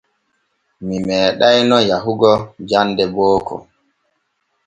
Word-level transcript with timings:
Mi 0.85 0.95
meeɗayno 1.07 1.77
yahugo 1.89 2.31
jande 2.69 3.03
booko. 3.13 3.55